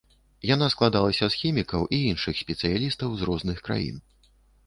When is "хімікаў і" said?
1.41-1.99